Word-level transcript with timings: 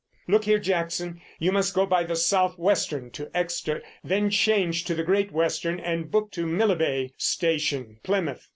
"Look 0.27 0.45
here, 0.45 0.57
Jackson, 0.57 1.21
you 1.37 1.51
must 1.51 1.75
go 1.75 1.85
by 1.85 2.03
the 2.05 2.15
South 2.15 2.57
Western 2.57 3.11
to 3.11 3.29
Exeter, 3.37 3.83
then 4.03 4.31
change 4.31 4.83
to 4.85 4.95
the 4.95 5.03
Great 5.03 5.31
Western 5.31 5.79
and 5.79 6.09
book 6.09 6.31
to 6.31 6.47
Millbay 6.47 7.11
station, 7.19 7.99
Plymouth. 8.01 8.47